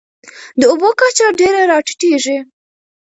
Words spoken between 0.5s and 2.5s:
د اوبو کچه ډېره راټیټېږي.